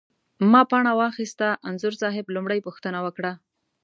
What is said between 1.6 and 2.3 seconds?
انځور صاحب